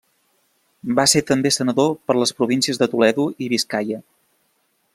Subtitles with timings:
[0.99, 4.01] Va ser també senador per les províncies de Toledo i Biscaia.